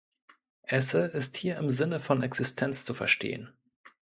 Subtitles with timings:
[0.65, 3.51] Esse ist hier im Sinne von Existenz zu verstehen.